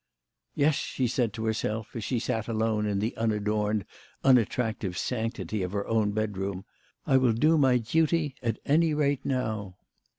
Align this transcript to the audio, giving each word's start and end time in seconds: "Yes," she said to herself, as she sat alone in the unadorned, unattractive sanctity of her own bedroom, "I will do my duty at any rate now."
"Yes," 0.55 0.73
she 0.73 1.05
said 1.07 1.31
to 1.33 1.45
herself, 1.45 1.95
as 1.95 2.03
she 2.03 2.17
sat 2.17 2.47
alone 2.47 2.87
in 2.87 2.97
the 2.97 3.15
unadorned, 3.17 3.85
unattractive 4.23 4.97
sanctity 4.97 5.61
of 5.61 5.73
her 5.73 5.85
own 5.85 6.09
bedroom, 6.09 6.65
"I 7.05 7.17
will 7.17 7.33
do 7.33 7.55
my 7.55 7.77
duty 7.77 8.33
at 8.41 8.57
any 8.65 8.95
rate 8.95 9.23
now." 9.23 9.75